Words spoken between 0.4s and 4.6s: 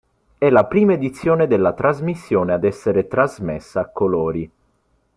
la prima edizione della trasmissione ad essere trasmessa a colori.